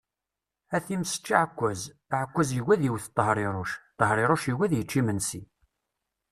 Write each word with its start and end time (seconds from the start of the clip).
A 0.75 0.77
times 0.85 1.11
ečč 1.17 1.27
aɛekkaz! 1.37 1.81
Aɛekkaz 2.13 2.49
yugi 2.53 2.71
ad 2.73 2.81
iwwet 2.87 3.05
Tehriruc, 3.15 3.71
Tehriruc 3.97 4.43
yugi 4.47 4.65
ad 4.65 4.73
yečč 4.75 4.91
imensi. 4.99 5.41